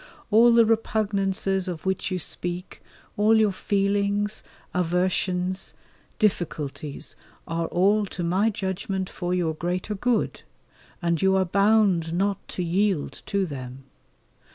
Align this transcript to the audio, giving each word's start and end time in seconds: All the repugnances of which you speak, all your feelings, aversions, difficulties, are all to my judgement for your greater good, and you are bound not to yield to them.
All 0.31 0.51
the 0.51 0.65
repugnances 0.65 1.67
of 1.67 1.85
which 1.85 2.09
you 2.09 2.17
speak, 2.17 2.81
all 3.17 3.37
your 3.37 3.51
feelings, 3.51 4.41
aversions, 4.73 5.75
difficulties, 6.17 7.15
are 7.47 7.67
all 7.67 8.07
to 8.07 8.23
my 8.23 8.49
judgement 8.49 9.11
for 9.11 9.31
your 9.35 9.53
greater 9.53 9.93
good, 9.93 10.41
and 11.03 11.21
you 11.21 11.35
are 11.35 11.45
bound 11.45 12.13
not 12.13 12.47
to 12.47 12.63
yield 12.63 13.21
to 13.27 13.45
them. 13.45 13.83